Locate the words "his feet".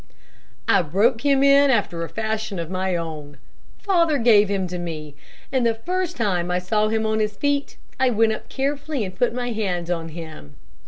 7.19-7.77